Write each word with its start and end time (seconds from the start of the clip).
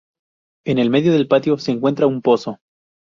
En 0.65 0.79
el 0.79 0.89
medio 0.89 1.11
del 1.13 1.27
patio 1.27 1.59
se 1.59 1.69
encuentra 1.71 2.07
un 2.07 2.23
pozo. 2.23 2.57